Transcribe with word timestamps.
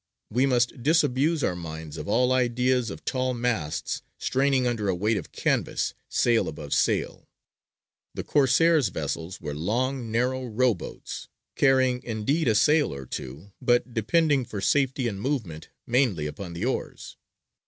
We 0.31 0.47
must 0.47 0.81
disabuse 0.81 1.43
our 1.43 1.55
minds 1.55 1.95
of 1.95 2.07
all 2.07 2.31
ideas 2.31 2.89
of 2.89 3.05
tall 3.05 3.35
masts 3.35 4.01
straining 4.17 4.65
under 4.65 4.89
a 4.89 4.95
weight 4.95 5.15
of 5.15 5.31
canvas, 5.31 5.93
sail 6.09 6.47
above 6.47 6.73
sail. 6.73 7.29
The 8.15 8.23
Corsairs' 8.23 8.87
vessels 8.89 9.39
were 9.39 9.53
long 9.53 10.09
narrow 10.11 10.47
row 10.47 10.73
boats, 10.73 11.27
carrying 11.55 12.01
indeed 12.01 12.47
a 12.47 12.55
sail 12.55 12.91
or 12.91 13.05
two, 13.05 13.51
but 13.61 13.93
depending 13.93 14.43
for 14.43 14.59
safety 14.59 15.07
and 15.07 15.21
movement 15.21 15.69
mainly 15.85 16.25
upon 16.25 16.53
the 16.53 16.65
oars. 16.65 17.15